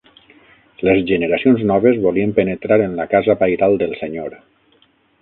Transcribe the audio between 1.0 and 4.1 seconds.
generacions noves volien penetrar en la Casa pairal del